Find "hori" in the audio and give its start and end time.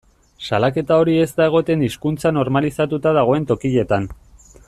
1.01-1.17